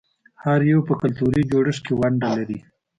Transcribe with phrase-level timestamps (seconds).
[0.43, 2.59] هر یو په کلتوري جوړښت کې ونډه لري.